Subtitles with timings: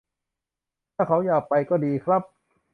[0.95, 2.21] ถ้าเขาอยากไปก็ดีครับ